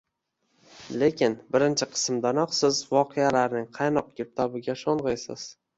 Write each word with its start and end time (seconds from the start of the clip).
chunki 0.85 1.27
birinchi 1.57 1.89
qismdanoq 1.91 2.57
siz 2.61 2.81
voqealarning 2.97 3.71
qaynoq 3.79 4.13
girdobiga 4.23 4.83
sho’ng’iysiz. 4.87 5.51